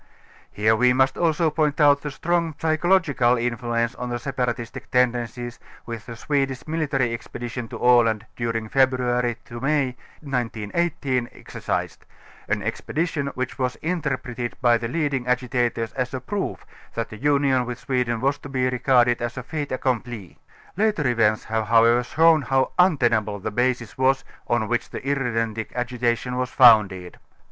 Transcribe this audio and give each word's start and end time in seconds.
Here 0.51 0.75
we 0.75 0.93
must 0.93 1.15
also 1.15 1.51
point 1.51 1.79
out 1.79 2.01
the 2.01 2.09
strong 2.09 2.55
psychological 2.59 3.37
influence 3.37 3.93
on 3.93 4.09
the 4.09 4.15
separatistic 4.15 4.87
tendencies, 4.89 5.59
which 5.85 6.05
the 6.07 6.15
Swedish 6.15 6.67
military 6.67 7.13
expedition 7.13 7.67
to 7.67 7.77
Aland 7.77 8.25
during 8.35 8.67
Febr. 8.67 8.97
ŌĆö 8.97 9.61
May 9.61 9.95
1918 10.23 11.29
exercised 11.33 11.99
ŌĆö 12.49 12.53
an 12.55 12.63
expedition 12.63 13.27
which 13.35 13.59
was 13.59 13.75
interpreted 13.83 14.55
by 14.59 14.75
the 14.75 14.87
leading 14.87 15.27
agitators 15.27 15.93
as 15.93 16.15
a 16.15 16.19
proof 16.19 16.65
that 16.95 17.09
the 17.09 17.17
union 17.17 17.67
with 17.67 17.77
Sweden 17.77 18.21
was 18.21 18.39
to 18.39 18.49
be 18.49 18.67
regarded 18.69 19.21
as 19.21 19.37
a 19.37 19.43
fait 19.43 19.71
accompli. 19.71 20.39
Later 20.75 21.07
events 21.07 21.43
have 21.43 21.67
however 21.67 22.01
shown 22.01 22.41
how 22.41 22.71
untenable 22.79 23.37
the 23.37 23.51
basis 23.51 23.99
was 23.99 24.23
on 24.47 24.67
which 24.67 24.89
the 24.89 25.01
irredentic 25.07 25.71
agitation 25.75 26.37
was 26.37 26.49
founded. 26.49 27.19